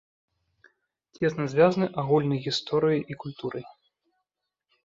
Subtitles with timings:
[1.19, 3.63] Цесна звязаны агульнай гісторыяй і культурай.